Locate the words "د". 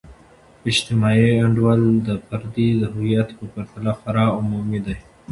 2.07-2.09, 2.81-2.83